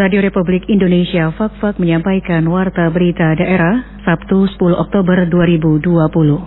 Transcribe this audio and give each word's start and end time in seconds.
Radio 0.00 0.24
Republik 0.24 0.64
Indonesia 0.72 1.28
Fak-Fak 1.36 1.76
menyampaikan 1.76 2.48
Warta 2.48 2.88
Berita 2.88 3.36
Daerah 3.36 4.00
Sabtu 4.00 4.48
10 4.48 4.56
Oktober 4.72 5.28
2020. 5.28 5.84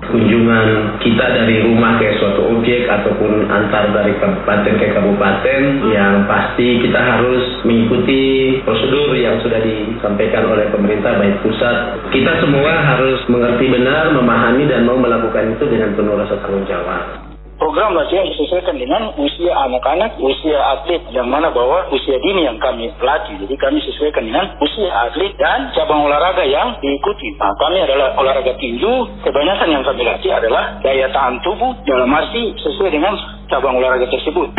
Kunjungan 0.10 0.68
kita 0.98 1.26
dari 1.38 1.62
rumah 1.62 2.02
ke 2.02 2.18
suatu 2.18 2.50
objek 2.50 2.90
ataupun 2.90 3.46
antar 3.46 3.94
dari 3.94 4.18
kabupaten 4.18 4.74
ke 4.74 4.88
kabupaten 4.98 5.62
yang 5.94 6.26
pasti 6.26 6.82
kita 6.82 6.98
harus 6.98 7.62
mengikuti 7.62 8.58
prosedur 8.66 9.14
yang 9.14 9.38
sudah 9.46 9.62
disampaikan 9.62 10.50
oleh 10.50 10.74
pemerintah 10.74 11.14
baik 11.22 11.38
pusat. 11.46 12.10
Kita 12.10 12.42
semua 12.42 12.82
harus 12.82 13.22
mengerti 13.30 13.70
benar, 13.70 14.18
memahami 14.18 14.66
dan 14.66 14.90
mau 14.90 14.98
melakukan 14.98 15.54
itu 15.54 15.70
dengan 15.70 15.94
penuh 15.94 16.18
rasa 16.18 16.42
tanggung 16.42 16.66
jawab 16.66 17.33
program 17.58 17.94
latihan 17.94 18.26
disesuaikan 18.26 18.78
dengan 18.78 19.14
usia 19.18 19.54
anak-anak, 19.68 20.18
usia 20.22 20.58
atlet, 20.78 21.02
yang 21.14 21.30
mana 21.30 21.54
bahwa 21.54 21.90
usia 21.94 22.18
dini 22.22 22.46
yang 22.46 22.58
kami 22.58 22.90
latih. 23.02 23.38
Jadi 23.46 23.56
kami 23.58 23.80
sesuaikan 23.86 24.24
dengan 24.26 24.46
usia 24.62 24.90
atlet 25.10 25.34
dan 25.38 25.70
cabang 25.74 26.06
olahraga 26.06 26.46
yang 26.46 26.78
diikuti. 26.82 27.36
Nah, 27.38 27.54
kami 27.58 27.84
adalah 27.84 28.18
olahraga 28.18 28.54
tinju, 28.58 29.24
kebanyakan 29.26 29.70
yang 29.70 29.84
kami 29.86 30.02
latih 30.06 30.32
adalah 30.34 30.80
daya 30.82 31.10
tahan 31.12 31.42
tubuh 31.42 31.74
dalam 31.86 32.10
arti 32.10 32.54
sesuai 32.62 32.90
dengan 32.94 33.14
cabang 33.50 33.78
olahraga 33.78 34.10
tersebut. 34.10 34.50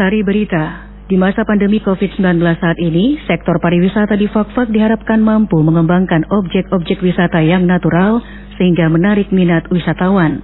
Sari 0.00 0.24
Berita 0.24 0.89
di 1.10 1.18
masa 1.18 1.42
pandemi 1.42 1.82
COVID-19 1.82 2.38
saat 2.62 2.78
ini, 2.78 3.18
sektor 3.26 3.58
pariwisata 3.58 4.14
di 4.14 4.30
Fakfak 4.30 4.70
diharapkan 4.70 5.18
mampu 5.18 5.58
mengembangkan 5.58 6.22
objek-objek 6.30 7.02
wisata 7.02 7.42
yang 7.42 7.66
natural 7.66 8.22
sehingga 8.54 8.86
menarik 8.86 9.34
minat 9.34 9.66
wisatawan. 9.74 10.38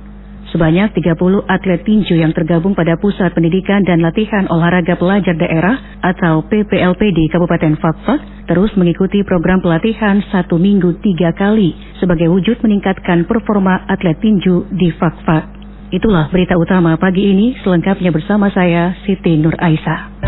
Sebanyak 0.50 0.90
30 0.90 1.46
atlet 1.46 1.86
tinju 1.86 2.18
yang 2.18 2.34
tergabung 2.34 2.74
pada 2.74 2.98
Pusat 2.98 3.38
Pendidikan 3.38 3.86
dan 3.86 4.02
Latihan 4.02 4.50
Olahraga 4.50 4.98
Pelajar 4.98 5.38
Daerah 5.38 6.02
atau 6.02 6.42
PPLPD 6.50 7.30
Kabupaten 7.30 7.78
Fakfak 7.78 8.50
terus 8.50 8.74
mengikuti 8.74 9.22
program 9.22 9.62
pelatihan 9.62 10.18
satu 10.34 10.58
minggu 10.58 10.98
tiga 10.98 11.30
kali 11.34 11.78
sebagai 12.02 12.26
wujud 12.26 12.58
meningkatkan 12.66 13.22
performa 13.26 13.86
atlet 13.86 14.18
tinju 14.18 14.66
di 14.74 14.90
Fakfak. 14.98 15.55
Itulah 15.94 16.26
berita 16.34 16.58
utama 16.58 16.98
pagi 16.98 17.22
ini 17.30 17.54
selengkapnya 17.62 18.10
bersama 18.10 18.50
saya 18.50 18.98
Siti 19.06 19.38
Nur 19.38 19.54
Aisyah. 19.54 20.18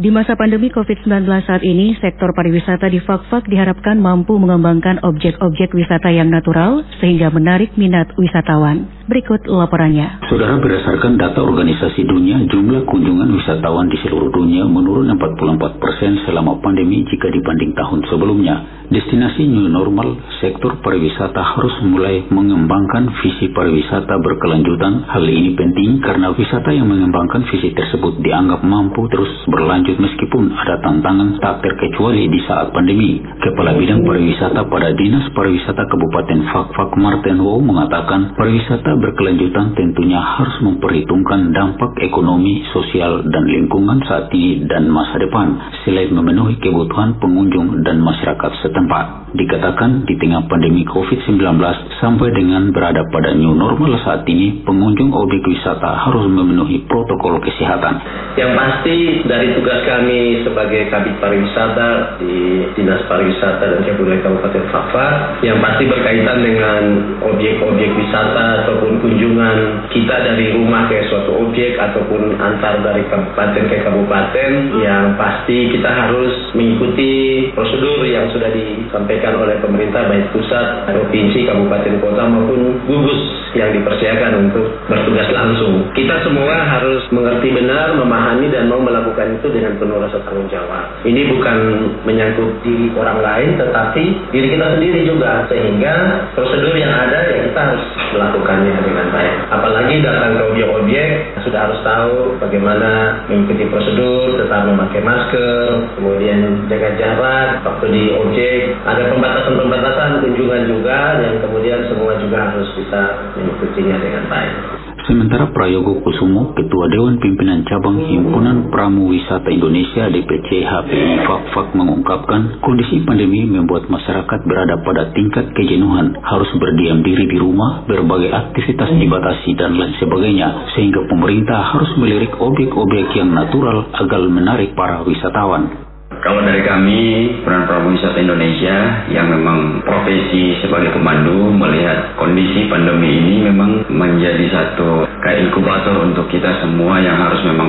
Di 0.00 0.14
masa 0.14 0.32
pandemi 0.38 0.72
COVID-19 0.72 1.28
saat 1.44 1.60
ini, 1.60 1.92
sektor 2.00 2.32
pariwisata 2.32 2.88
di 2.88 3.02
Fakfak 3.04 3.44
diharapkan 3.44 4.00
mampu 4.00 4.40
mengembangkan 4.40 5.04
objek-objek 5.04 5.76
wisata 5.76 6.08
yang 6.08 6.32
natural 6.32 6.88
sehingga 7.04 7.28
menarik 7.28 7.76
minat 7.76 8.08
wisatawan. 8.16 8.95
Berikut 9.06 9.46
laporannya. 9.46 10.18
Saudara 10.26 10.58
berdasarkan 10.58 11.14
data 11.14 11.38
organisasi 11.38 12.02
dunia, 12.10 12.42
jumlah 12.50 12.82
kunjungan 12.90 13.38
wisatawan 13.38 13.86
di 13.86 13.94
seluruh 14.02 14.34
dunia 14.34 14.66
menurun 14.66 15.14
44 15.14 15.78
persen 15.78 16.18
selama 16.26 16.58
pandemi 16.58 17.06
jika 17.06 17.30
dibanding 17.30 17.70
tahun 17.78 18.02
sebelumnya. 18.10 18.66
Destinasi 18.90 19.46
new 19.46 19.70
normal, 19.70 20.18
sektor 20.42 20.82
pariwisata 20.82 21.38
harus 21.38 21.74
mulai 21.86 22.26
mengembangkan 22.34 23.14
visi 23.22 23.54
pariwisata 23.54 24.10
berkelanjutan. 24.18 25.06
Hal 25.06 25.22
ini 25.22 25.54
penting 25.54 26.02
karena 26.02 26.34
wisata 26.34 26.74
yang 26.74 26.90
mengembangkan 26.90 27.46
visi 27.46 27.70
tersebut 27.78 28.18
dianggap 28.26 28.66
mampu 28.66 29.06
terus 29.06 29.30
berlanjut 29.46 30.02
meskipun 30.02 30.50
ada 30.50 30.82
tantangan 30.82 31.38
tak 31.38 31.62
terkecuali 31.62 32.26
di 32.26 32.42
saat 32.42 32.74
pandemi. 32.74 33.22
Kepala 33.22 33.78
Bidang 33.78 34.02
Pariwisata 34.02 34.66
pada 34.66 34.90
Dinas 34.98 35.30
Pariwisata 35.30 35.86
Kabupaten 35.86 36.38
Fakfak 36.50 36.90
Martin 36.98 37.38
Wow 37.38 37.62
mengatakan 37.62 38.34
pariwisata 38.34 38.95
berkelanjutan 38.98 39.76
tentunya 39.76 40.18
harus 40.18 40.56
memperhitungkan 40.64 41.52
dampak 41.54 41.96
ekonomi, 42.02 42.64
sosial, 42.72 43.24
dan 43.24 43.44
lingkungan 43.46 44.00
saat 44.04 44.28
ini 44.32 44.66
dan 44.68 44.88
masa 44.92 45.16
depan, 45.20 45.56
selain 45.84 46.12
memenuhi 46.12 46.60
kebutuhan 46.60 47.16
pengunjung 47.18 47.82
dan 47.82 48.02
masyarakat 48.02 48.52
setempat. 48.62 49.26
Dikatakan 49.36 50.08
di 50.08 50.14
tengah 50.16 50.48
pandemi 50.48 50.86
COVID-19 50.88 51.60
sampai 52.00 52.28
dengan 52.32 52.72
berada 52.72 53.04
pada 53.12 53.36
new 53.36 53.52
normal 53.52 53.98
saat 54.00 54.24
ini, 54.24 54.64
pengunjung 54.64 55.12
objek 55.12 55.44
wisata 55.44 56.08
harus 56.08 56.24
memenuhi 56.30 56.86
protokol 56.88 57.42
kesehatan. 57.42 58.00
Yang 58.36 58.52
pasti 58.56 58.96
dari 59.26 59.48
tugas 59.56 59.80
kami 59.84 60.44
sebagai 60.44 60.88
Kabit 60.92 61.16
Pariwisata 61.20 62.20
di 62.20 62.64
Dinas 62.76 63.02
Pariwisata 63.08 63.64
dan 63.64 63.80
Kebudayaan 63.82 64.22
Kabupaten 64.24 64.64
Fafa, 64.72 65.06
yang 65.42 65.58
pasti 65.60 65.84
berkaitan 65.88 66.38
dengan 66.40 66.82
objek-objek 67.26 67.90
wisata 67.96 68.64
ataupun 68.64 68.85
ataupun 68.86 69.02
kunjungan 69.02 69.58
kita 69.90 70.14
dari 70.22 70.54
rumah 70.54 70.86
ke 70.86 71.10
suatu 71.10 71.42
objek 71.42 71.74
ataupun 71.74 72.38
antar 72.38 72.78
dari 72.86 73.02
kabupaten 73.10 73.66
ke 73.66 73.82
kabupaten 73.82 74.50
yang 74.78 75.18
pasti 75.18 75.74
kita 75.74 75.90
harus 75.90 76.54
mengikuti 76.54 77.10
prosedur 77.50 78.06
yang 78.06 78.30
sudah 78.30 78.46
disampaikan 78.54 79.42
oleh 79.42 79.58
pemerintah 79.58 80.06
baik 80.06 80.30
pusat, 80.30 80.86
provinsi, 80.86 81.50
kabupaten 81.50 81.98
kota 81.98 82.30
maupun 82.30 82.78
gugus 82.86 83.22
yang 83.58 83.74
dipersiapkan 83.74 84.38
untuk 84.38 84.70
bertugas 84.86 85.26
langsung. 85.34 85.90
Kita 85.90 86.22
semua 86.22 86.62
harus 86.62 87.02
mengerti 87.10 87.50
benar, 87.50 87.90
memahami 87.98 88.54
dan 88.54 88.70
mau 88.70 88.78
melakukan 88.78 89.34
itu 89.34 89.50
dengan 89.50 89.74
penuh 89.82 89.98
rasa 89.98 90.22
tanggung 90.22 90.46
jawab. 90.46 90.94
Ini 91.02 91.26
bukan 91.34 91.58
menyangkut 92.06 92.62
diri 92.62 92.94
orang 92.94 93.18
lain 93.18 93.50
tetapi 93.58 94.04
diri 94.30 94.54
kita 94.54 94.78
sendiri 94.78 95.00
juga 95.10 95.42
sehingga 95.50 95.94
prosedur 96.38 96.78
yang 96.78 96.94
ada 96.94 97.18
ya 97.26 97.50
kita 97.50 97.60
harus 97.74 97.82
melakukannya 98.16 98.80
dengan 98.80 99.06
baik. 99.12 99.34
Apalagi 99.52 99.94
datang 100.00 100.40
ke 100.40 100.42
objek-objek 100.56 101.08
sudah 101.44 101.60
harus 101.68 101.80
tahu 101.84 102.40
bagaimana 102.40 103.22
mengikuti 103.28 103.68
prosedur, 103.68 104.40
tetap 104.40 104.64
memakai 104.66 105.04
masker, 105.04 105.92
kemudian 106.00 106.66
jaga 106.66 106.90
jarak 106.96 107.48
waktu 107.62 107.86
di 107.92 108.04
objek. 108.16 108.60
Ada 108.88 109.12
pembatasan-pembatasan 109.12 110.24
kunjungan 110.24 110.62
juga 110.64 111.20
yang 111.20 111.36
kemudian 111.44 111.84
semua 111.92 112.16
juga 112.18 112.50
harus 112.50 112.68
bisa 112.74 113.00
mengikutinya 113.36 113.96
dengan 114.00 114.24
baik. 114.32 114.85
Sementara 115.06 115.54
Prayogo 115.54 116.02
Kusumo, 116.02 116.50
Ketua 116.58 116.90
Dewan 116.90 117.22
Pimpinan 117.22 117.62
Cabang 117.62 118.10
Himpunan 118.10 118.74
Pramu 118.74 119.06
Wisata 119.06 119.46
Indonesia 119.54 120.10
DPC 120.10 120.66
HPI 120.66 121.22
Fakfak 121.22 121.78
mengungkapkan 121.78 122.58
kondisi 122.58 123.06
pandemi 123.06 123.46
membuat 123.46 123.86
masyarakat 123.86 124.40
berada 124.42 124.82
pada 124.82 125.14
tingkat 125.14 125.54
kejenuhan, 125.54 126.10
harus 126.26 126.50
berdiam 126.58 127.06
diri 127.06 127.22
di 127.30 127.38
rumah, 127.38 127.86
berbagai 127.86 128.34
aktivitas 128.34 128.98
dibatasi 128.98 129.54
dan 129.54 129.78
lain 129.78 129.94
sebagainya, 130.02 130.74
sehingga 130.74 131.06
pemerintah 131.06 131.78
harus 131.78 131.94
melirik 132.02 132.34
objek-objek 132.42 133.06
yang 133.14 133.30
natural 133.30 133.86
agar 133.94 134.26
menarik 134.26 134.74
para 134.74 135.06
wisatawan. 135.06 135.85
Kalau 136.26 136.42
dari 136.42 136.58
kami, 136.66 137.02
peran 137.46 137.70
Pramu 137.70 137.94
Wisata 137.94 138.18
Indonesia 138.18 139.06
yang 139.14 139.30
memang 139.30 139.78
profesi 139.86 140.58
sebagai 140.58 140.90
pemandu 140.90 141.54
melihat 141.54 142.18
kondisi 142.18 142.66
pandemi 142.66 143.14
ini 143.14 143.34
memang 143.46 143.86
menjadi 143.86 144.42
satu 144.50 145.06
kayak 145.22 145.46
inkubator 145.46 146.02
untuk 146.02 146.26
kita 146.26 146.66
semua 146.66 146.98
yang 146.98 147.14
harus 147.14 147.38
memang 147.46 147.66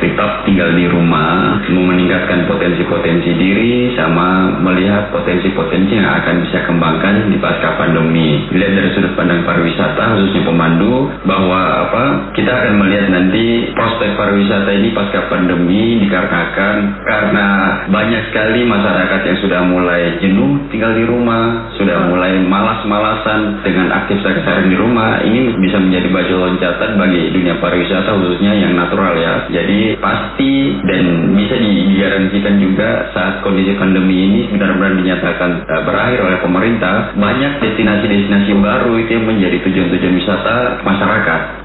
tetap 0.00 0.44
tinggal 0.48 0.72
di 0.74 0.88
rumah, 0.88 1.60
meningkatkan 1.68 2.48
potensi-potensi 2.48 3.30
diri 3.36 3.92
sama 3.94 4.58
melihat 4.60 5.12
potensi-potensi 5.12 5.96
yang 5.96 6.08
akan 6.08 6.44
bisa 6.44 6.64
kembangkan 6.64 7.28
di 7.28 7.36
pasca 7.40 7.76
pandemi. 7.76 8.48
Dilihat 8.52 8.72
dari 8.76 8.88
sudut 8.96 9.12
pandang 9.14 9.44
pariwisata 9.44 10.16
khususnya 10.16 10.42
pemandu 10.48 11.08
bahwa 11.28 11.60
apa 11.88 12.04
kita 12.36 12.50
akan 12.50 12.74
melihat 12.80 13.06
nanti 13.12 13.72
prospek 13.76 14.16
pariwisata 14.16 14.70
ini 14.72 14.88
pasca 14.96 15.20
pandemi 15.28 16.04
dikarenakan 16.04 16.76
karena 17.04 17.46
banyak 17.90 18.30
sekali 18.30 18.62
masyarakat 18.64 19.20
yang 19.26 19.38
sudah 19.42 19.60
mulai 19.66 20.16
jenuh 20.22 20.62
tinggal 20.70 20.94
di 20.94 21.04
rumah, 21.04 21.74
sudah 21.74 22.06
mulai 22.06 22.38
malas-malasan 22.40 23.60
dengan 23.66 23.90
aktivitas 23.90 24.40
keseharian 24.40 24.70
di 24.70 24.78
rumah. 24.78 25.20
Ini 25.26 25.58
bisa 25.58 25.76
menjadi 25.82 26.08
baju 26.08 26.34
loncatan 26.48 26.90
bagi 26.96 27.34
dunia 27.34 27.58
pariwisata 27.58 28.10
khususnya 28.14 28.52
yang 28.54 28.78
natural 28.78 29.18
ya. 29.18 29.34
Jadi 29.50 29.98
pasti 29.98 30.78
dan 30.86 31.34
bisa 31.34 31.58
digaransikan 31.58 32.56
juga 32.62 33.10
saat 33.10 33.42
kondisi 33.42 33.74
pandemi 33.74 34.16
ini 34.16 34.40
benar-benar 34.54 34.94
dinyatakan 34.94 35.66
uh, 35.66 35.82
berakhir 35.82 36.18
oleh 36.22 36.38
pemerintah, 36.40 37.12
banyak 37.18 37.58
destinasi-destinasi 37.58 38.54
baru 38.62 38.94
itu 39.02 39.10
yang 39.18 39.26
menjadi 39.26 39.58
tujuan-tujuan 39.66 40.14
wisata 40.14 40.56
masyarakat. 40.86 41.59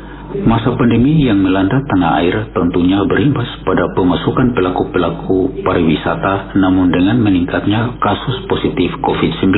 Masa 0.46 0.74
pandemi 0.74 1.24
yang 1.24 1.40
melanda 1.40 1.80
tanah 1.86 2.12
air 2.20 2.36
tentunya 2.52 3.00
berimbas 3.06 3.48
pada 3.62 3.88
pemasukan 3.94 4.52
pelaku-pelaku 4.58 5.62
pariwisata, 5.62 6.58
namun 6.58 6.90
dengan 6.90 7.22
meningkatnya 7.22 7.96
kasus 8.02 8.44
positif 8.50 8.90
COVID-19 9.00 9.54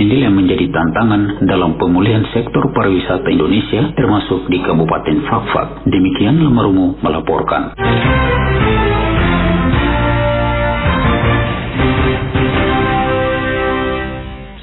dinilai 0.00 0.32
menjadi 0.32 0.66
tantangan 0.72 1.44
dalam 1.44 1.76
pemulihan 1.76 2.24
sektor 2.32 2.72
pariwisata 2.72 3.28
Indonesia 3.28 3.92
termasuk 3.94 4.48
di 4.48 4.58
Kabupaten 4.64 5.16
Fakfak. 5.28 5.68
Demikian 5.84 6.40
Lamarumu 6.40 6.96
melaporkan. 7.04 7.76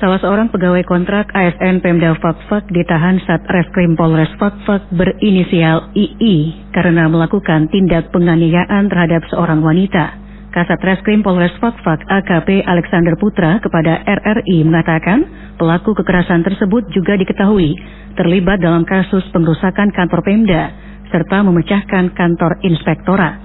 Salah 0.04 0.20
seorang 0.20 0.52
pegawai 0.52 0.84
kontrak 0.84 1.32
ASN 1.32 1.80
Pemda 1.80 2.12
Fakfak 2.20 2.68
ditahan 2.76 3.24
saat 3.24 3.40
Reskrim 3.48 3.96
Polres 3.96 4.28
Fakfak 4.36 4.92
berinisial 4.92 5.96
II 5.96 6.52
karena 6.76 7.08
melakukan 7.08 7.72
tindak 7.72 8.12
penganiayaan 8.12 8.92
terhadap 8.92 9.24
seorang 9.32 9.64
wanita. 9.64 10.12
Kasat 10.52 10.84
Reskrim 10.84 11.24
Polres 11.24 11.56
Fakfak 11.56 12.04
AKP 12.04 12.68
Alexander 12.68 13.16
Putra 13.16 13.64
kepada 13.64 14.04
RRI 14.04 14.68
mengatakan 14.68 15.24
pelaku 15.56 15.96
kekerasan 15.96 16.44
tersebut 16.44 16.84
juga 16.92 17.16
diketahui 17.16 17.72
terlibat 18.20 18.60
dalam 18.60 18.84
kasus 18.84 19.24
pengrusakan 19.32 19.88
kantor 19.96 20.20
Pemda 20.20 20.68
serta 21.16 21.48
memecahkan 21.48 22.12
kantor 22.12 22.60
inspektorat. 22.60 23.40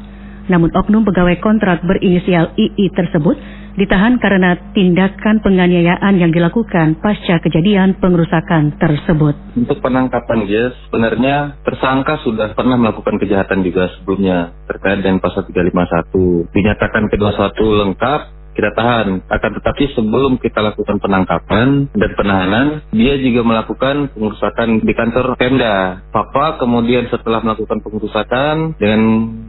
Namun 0.50 0.74
oknum 0.74 1.06
pegawai 1.06 1.38
kontrak 1.38 1.86
berinisial 1.86 2.50
II 2.58 2.90
tersebut 2.98 3.38
ditahan 3.78 4.18
karena 4.18 4.58
tindakan 4.74 5.38
penganiayaan 5.38 6.18
yang 6.18 6.34
dilakukan 6.34 6.98
pasca 6.98 7.38
kejadian 7.38 7.96
pengerusakan 8.02 8.74
tersebut. 8.74 9.38
Untuk 9.54 9.78
penangkapan 9.78 10.38
dia 10.50 10.74
sebenarnya 10.90 11.62
tersangka 11.62 12.18
sudah 12.26 12.58
pernah 12.58 12.74
melakukan 12.74 13.22
kejahatan 13.22 13.62
juga 13.62 13.94
sebelumnya 13.94 14.50
terkait 14.66 14.98
dengan 15.00 15.22
pasal 15.22 15.46
351. 15.46 16.50
Dinyatakan 16.50 17.06
kedua 17.06 17.30
suatu 17.38 17.64
lengkap 17.86 18.38
kita 18.58 18.74
tahan. 18.74 19.22
Akan 19.30 19.54
tetapi 19.54 19.94
sebelum 19.94 20.42
kita 20.42 20.58
lakukan 20.58 20.98
penangkapan 20.98 21.94
dan 21.94 22.10
penahanan, 22.18 22.66
dia 22.90 23.14
juga 23.22 23.46
melakukan 23.46 24.10
pengerusakan 24.10 24.82
di 24.82 24.92
kantor 24.98 25.38
Pemda. 25.38 26.02
Papa 26.10 26.58
kemudian 26.58 27.06
setelah 27.06 27.38
melakukan 27.46 27.78
pengerusakan 27.78 28.74
dengan 28.82 29.00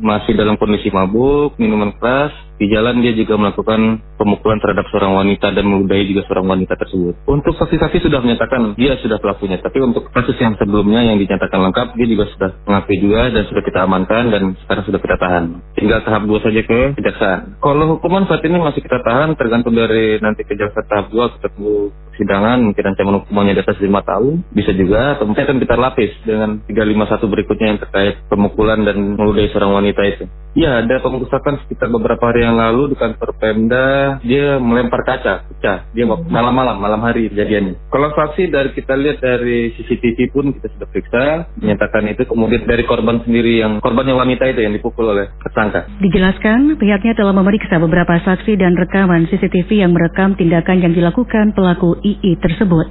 masih 0.05 0.37
dalam 0.37 0.61
kondisi 0.61 0.93
mabuk, 0.93 1.57
minuman 1.57 1.97
keras, 1.97 2.29
di 2.59 2.67
jalan 2.67 2.99
dia 2.99 3.15
juga 3.15 3.39
melakukan 3.39 4.03
pemukulan 4.19 4.59
terhadap 4.59 4.85
seorang 4.91 5.15
wanita 5.15 5.55
dan 5.55 5.63
meludahi 5.63 6.11
juga 6.11 6.27
seorang 6.27 6.59
wanita 6.59 6.75
tersebut. 6.75 7.15
Untuk 7.23 7.55
saksi-saksi 7.55 8.03
sudah 8.03 8.19
menyatakan 8.19 8.75
dia 8.75 8.99
sudah 8.99 9.15
pelakunya, 9.23 9.63
tapi 9.63 9.79
untuk 9.79 10.11
kasus 10.11 10.35
yang 10.37 10.59
sebelumnya 10.59 11.07
yang 11.07 11.15
dinyatakan 11.15 11.59
lengkap, 11.71 11.95
dia 11.95 12.07
juga 12.11 12.27
sudah 12.35 12.49
mengakui 12.67 12.99
juga 12.99 13.31
dan 13.31 13.43
sudah 13.47 13.63
kita 13.63 13.79
amankan 13.87 14.23
dan 14.27 14.43
sekarang 14.67 14.83
sudah 14.83 14.99
kita 14.99 15.15
tahan. 15.15 15.43
Tinggal 15.79 15.99
tahap 16.03 16.27
dua 16.27 16.39
saja 16.43 16.61
ke 16.61 16.79
kejaksaan. 16.99 17.63
Kalau 17.63 17.85
hukuman 17.95 18.27
saat 18.27 18.43
ini 18.43 18.59
masih 18.59 18.83
kita 18.83 18.99
tahan, 19.07 19.39
tergantung 19.39 19.73
dari 19.73 20.19
nanti 20.19 20.43
kejaksaan 20.43 20.85
tahap 20.91 21.07
dua 21.15 21.31
tunggu 21.39 21.95
persidangan, 22.19 22.59
mungkin 22.59 22.83
ancaman 22.83 23.23
hukumannya 23.23 23.55
di 23.55 23.63
atas 23.63 23.79
lima 23.79 24.03
tahun, 24.03 24.43
bisa 24.51 24.75
juga, 24.75 25.15
atau 25.15 25.23
mungkin 25.23 25.47
akan 25.47 25.57
kita 25.63 25.75
lapis 25.79 26.11
dengan 26.27 26.59
351 26.67 27.31
berikutnya 27.31 27.67
yang 27.71 27.79
terkait 27.79 28.19
pemukulan 28.27 28.83
dan 28.83 29.15
meludahi 29.15 29.47
seorang 29.55 29.79
wanita 29.79 30.01
itu. 30.03 30.27
Ya, 30.57 30.81
ada 30.81 30.99
pengerusakan 30.99 31.61
sekitar 31.63 31.93
beberapa 31.93 32.19
hari 32.25 32.41
yang 32.41 32.48
lalu 32.55 32.93
di 32.93 32.95
kantor 32.95 33.35
Pemda, 33.37 34.17
dia 34.23 34.57
melempar 34.57 35.05
kaca, 35.05 35.45
pecah. 35.49 35.89
Dia 35.91 36.05
malam-malam, 36.07 36.79
malam 36.79 37.01
hari 37.03 37.29
kejadiannya. 37.29 37.89
Kalau 37.91 38.09
saksi 38.13 38.49
dari 38.49 38.69
kita 38.73 38.93
lihat 38.95 39.17
dari 39.19 39.73
CCTV 39.75 40.17
pun 40.31 40.53
kita 40.55 40.67
sudah 40.77 40.87
periksa, 40.89 41.23
menyatakan 41.59 42.07
itu. 42.09 42.23
Kemudian 42.25 42.65
dari 42.65 42.83
korban 42.87 43.21
sendiri 43.25 43.61
yang 43.61 43.83
korbannya 43.83 44.15
wanita 44.15 44.47
itu 44.49 44.63
yang 44.63 44.73
dipukul 44.73 45.11
oleh 45.11 45.29
tersangka. 45.43 45.85
Dijelaskan, 45.99 46.79
pihaknya 46.79 47.13
telah 47.17 47.35
memeriksa 47.35 47.77
beberapa 47.77 48.15
saksi 48.21 48.55
dan 48.55 48.73
rekaman 48.73 49.27
CCTV 49.27 49.85
yang 49.85 49.91
merekam 49.91 50.33
tindakan 50.39 50.79
yang 50.79 50.93
dilakukan 50.95 51.51
pelaku 51.53 51.99
II 52.01 52.33
tersebut. 52.39 52.87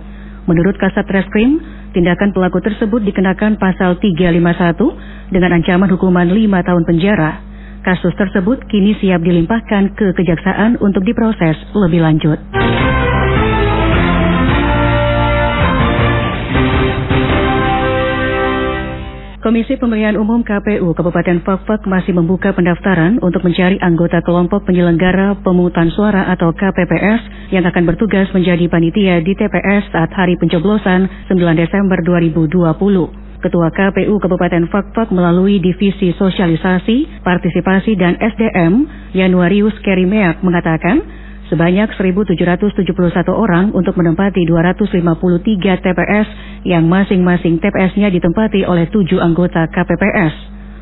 Menurut 0.49 0.81
Kasat 0.81 1.05
Reskrim, 1.13 1.61
tindakan 1.93 2.33
pelaku 2.33 2.65
tersebut 2.65 3.05
dikenakan 3.05 3.61
pasal 3.61 4.01
351 4.01 5.29
dengan 5.29 5.61
ancaman 5.61 5.93
hukuman 5.93 6.25
5 6.25 6.69
tahun 6.69 6.83
penjara 6.89 7.48
Kasus 7.89 8.13
tersebut 8.21 8.69
kini 8.69 8.93
siap 9.01 9.25
dilimpahkan 9.25 9.97
ke 9.97 10.13
kejaksaan 10.13 10.77
untuk 10.85 11.09
diproses 11.09 11.57
lebih 11.73 12.05
lanjut. 12.05 12.37
Komisi 19.41 19.81
Pemilihan 19.81 20.21
Umum 20.21 20.45
KPU 20.45 20.93
Kabupaten 20.93 21.41
Fakfak 21.41 21.89
masih 21.89 22.13
membuka 22.13 22.53
pendaftaran 22.53 23.17
untuk 23.25 23.41
mencari 23.41 23.81
anggota 23.81 24.21
kelompok 24.21 24.69
penyelenggara 24.69 25.41
pemungutan 25.41 25.89
suara 25.89 26.29
atau 26.29 26.53
KPPS 26.53 27.57
yang 27.57 27.65
akan 27.65 27.89
bertugas 27.89 28.29
menjadi 28.37 28.69
panitia 28.69 29.25
di 29.25 29.33
TPS 29.33 29.89
saat 29.97 30.13
hari 30.13 30.37
pencoblosan 30.37 31.09
9 31.33 31.41
Desember 31.57 31.97
2020. 32.05 33.28
Ketua 33.39 33.71
KPU 33.71 34.19
Kabupaten 34.19 34.67
Fakfak 34.67 35.15
melalui 35.15 35.63
Divisi 35.63 36.11
Sosialisasi, 36.11 37.23
Partisipasi 37.23 37.95
dan 37.95 38.19
SDM, 38.19 38.83
Januarius 39.15 39.79
Kerimeak 39.87 40.43
mengatakan, 40.43 40.99
sebanyak 41.47 41.87
1.771 41.95 42.35
orang 43.31 43.71
untuk 43.71 43.95
menempati 43.95 44.43
253 44.43 45.55
TPS 45.87 46.29
yang 46.67 46.91
masing-masing 46.91 47.63
TPS-nya 47.63 48.11
ditempati 48.11 48.67
oleh 48.67 48.91
tujuh 48.91 49.23
anggota 49.23 49.71
KPPS. 49.71 50.35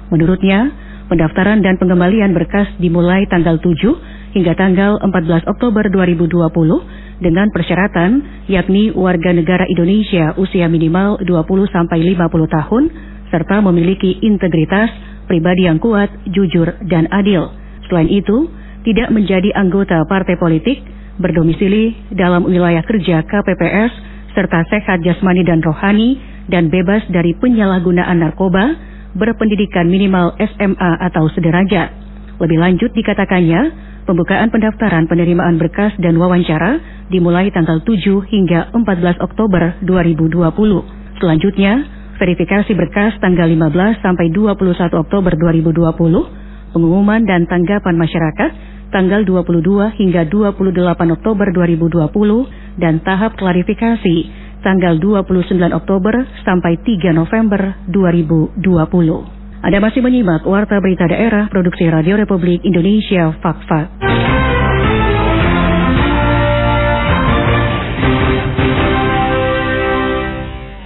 Menurutnya, 0.08 0.72
pendaftaran 1.12 1.60
dan 1.60 1.76
pengembalian 1.76 2.32
berkas 2.32 2.72
dimulai 2.80 3.28
tanggal 3.28 3.60
7 3.60 4.25
hingga 4.36 4.52
tanggal 4.52 5.00
14 5.00 5.48
Oktober 5.48 5.88
2020 5.88 7.24
dengan 7.24 7.48
persyaratan 7.48 8.44
yakni 8.52 8.92
warga 8.92 9.32
negara 9.32 9.64
Indonesia 9.64 10.36
usia 10.36 10.68
minimal 10.68 11.24
20 11.24 11.72
sampai 11.72 12.04
50 12.04 12.28
tahun 12.52 12.84
serta 13.32 13.64
memiliki 13.64 14.20
integritas 14.20 14.92
pribadi 15.24 15.64
yang 15.64 15.80
kuat, 15.80 16.12
jujur 16.28 16.68
dan 16.84 17.08
adil. 17.08 17.48
Selain 17.88 18.12
itu, 18.12 18.46
tidak 18.86 19.10
menjadi 19.10 19.50
anggota 19.56 20.04
partai 20.06 20.38
politik, 20.38 20.84
berdomisili 21.16 21.96
dalam 22.14 22.44
wilayah 22.46 22.84
kerja 22.84 23.24
KPPS 23.24 23.92
serta 24.36 24.68
sehat 24.68 25.00
jasmani 25.00 25.42
dan 25.48 25.64
rohani 25.64 26.20
dan 26.52 26.68
bebas 26.68 27.02
dari 27.08 27.32
penyalahgunaan 27.40 28.20
narkoba, 28.20 28.76
berpendidikan 29.16 29.88
minimal 29.88 30.36
SMA 30.36 30.92
atau 31.08 31.26
sederajat. 31.32 31.88
Lebih 32.36 32.58
lanjut 32.60 32.92
dikatakannya, 32.92 33.60
pembukaan 34.06 34.48
pendaftaran 34.54 35.10
penerimaan 35.10 35.58
berkas 35.58 35.92
dan 35.98 36.16
wawancara 36.16 36.78
dimulai 37.10 37.50
tanggal 37.50 37.82
7 37.82 38.00
hingga 38.30 38.70
14 38.72 39.18
Oktober 39.20 39.76
2020. 39.82 41.20
Selanjutnya, 41.20 41.72
verifikasi 42.16 42.70
berkas 42.72 43.18
tanggal 43.20 43.50
15 43.50 44.00
sampai 44.00 44.30
21 44.32 44.94
Oktober 44.94 45.32
2020, 45.34 46.72
pengumuman 46.72 47.20
dan 47.26 47.44
tanggapan 47.50 47.94
masyarakat 47.98 48.50
tanggal 48.94 49.26
22 49.26 49.98
hingga 49.98 50.22
28 50.30 50.72
Oktober 51.12 51.46
2020 51.52 52.80
dan 52.80 53.02
tahap 53.02 53.34
klarifikasi 53.34 54.16
tanggal 54.62 54.98
29 54.98 55.52
Oktober 55.74 56.14
sampai 56.46 56.78
3 56.80 57.12
November 57.12 57.76
2020. 57.90 59.35
Anda 59.66 59.82
masih 59.82 59.98
menyimak 59.98 60.46
Warta 60.46 60.78
Berita 60.78 61.10
Daerah 61.10 61.50
Produksi 61.50 61.90
Radio 61.90 62.14
Republik 62.14 62.62
Indonesia 62.62 63.34
Fak-Fak. 63.42 63.98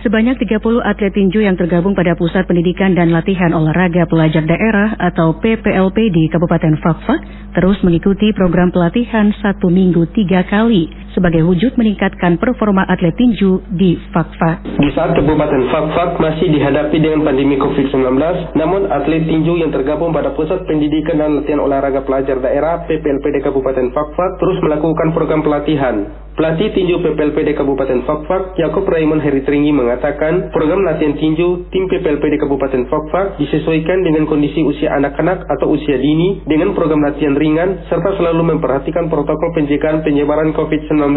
Sebanyak 0.00 0.40
30 0.40 0.80
atlet 0.80 1.12
tinju 1.12 1.44
yang 1.44 1.60
tergabung 1.60 1.92
pada 1.92 2.16
Pusat 2.16 2.48
Pendidikan 2.48 2.96
dan 2.96 3.12
Latihan 3.12 3.52
Olahraga 3.52 4.08
Pelajar 4.08 4.48
Daerah 4.48 4.96
atau 4.96 5.36
PPLP 5.36 6.08
di 6.08 6.32
Kabupaten 6.32 6.80
Fakfak 6.80 7.20
terus 7.52 7.76
mengikuti 7.84 8.32
program 8.32 8.72
pelatihan 8.72 9.28
satu 9.44 9.68
minggu 9.68 10.08
tiga 10.16 10.40
kali 10.48 10.88
sebagai 11.20 11.44
wujud 11.44 11.76
meningkatkan 11.76 12.40
performa 12.40 12.88
atlet 12.88 13.12
tinju 13.12 13.60
di 13.76 14.00
Fakfak. 14.08 14.64
Di 14.64 14.88
saat 14.96 15.12
Kabupaten 15.12 15.68
Fakfak 15.68 16.16
masih 16.16 16.48
dihadapi 16.48 16.96
dengan 16.96 17.28
pandemi 17.28 17.60
COVID-19, 17.60 18.16
namun 18.56 18.88
atlet 18.88 19.28
tinju 19.28 19.60
yang 19.60 19.68
tergabung 19.68 20.16
pada 20.16 20.32
Pusat 20.32 20.64
Pendidikan 20.64 21.20
dan 21.20 21.36
Latihan 21.36 21.60
Olahraga 21.60 22.00
Pelajar 22.08 22.40
Daerah 22.40 22.88
PPLP 22.88 23.36
di 23.36 23.40
Kabupaten 23.44 23.92
Fakfak 23.92 24.40
terus 24.40 24.64
melakukan 24.64 25.12
program 25.12 25.44
pelatihan. 25.44 26.08
Pelatih 26.40 26.72
tinju 26.72 27.04
PPLP 27.04 27.36
di 27.36 27.52
Kabupaten 27.52 28.00
Fakfak, 28.08 28.56
Yakob 28.56 28.88
Raymond 28.88 29.20
Heritringi 29.20 29.76
mengatakan 29.76 30.48
program 30.48 30.88
latihan 30.88 31.12
tinju 31.12 31.68
tim 31.68 31.84
PPLP 31.84 32.32
di 32.32 32.40
Kabupaten 32.40 32.88
Fakfak 32.88 33.36
disesuaikan 33.36 34.00
dengan 34.00 34.24
kondisi 34.24 34.64
usia 34.64 34.88
anak-anak 34.96 35.44
atau 35.44 35.68
usia 35.76 36.00
dini 36.00 36.40
dengan 36.48 36.72
program 36.72 37.04
latihan 37.04 37.36
ringan 37.36 37.84
serta 37.92 38.16
selalu 38.16 38.56
memperhatikan 38.56 39.12
protokol 39.12 39.52
pencegahan 39.52 40.00
penyebaran 40.00 40.56
COVID-19. 40.56 41.12